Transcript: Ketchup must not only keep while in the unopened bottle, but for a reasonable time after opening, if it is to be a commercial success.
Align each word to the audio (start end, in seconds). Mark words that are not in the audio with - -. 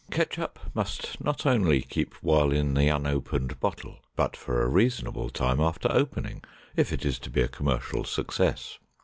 Ketchup 0.09 0.57
must 0.73 1.21
not 1.23 1.45
only 1.45 1.81
keep 1.83 2.15
while 2.23 2.51
in 2.51 2.73
the 2.73 2.87
unopened 2.87 3.59
bottle, 3.59 3.99
but 4.15 4.35
for 4.35 4.63
a 4.63 4.67
reasonable 4.67 5.29
time 5.29 5.59
after 5.59 5.91
opening, 5.91 6.43
if 6.75 6.91
it 6.91 7.05
is 7.05 7.19
to 7.19 7.29
be 7.29 7.41
a 7.41 7.47
commercial 7.47 8.03
success. 8.03 8.79